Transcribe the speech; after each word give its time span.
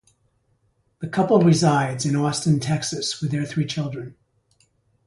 The 1.01 1.07
couple 1.07 1.39
resides 1.43 2.07
in 2.07 2.15
Austin, 2.15 2.59
Texas 2.59 3.21
with 3.21 3.29
their 3.29 3.45
three 3.45 3.67
children. 3.67 4.15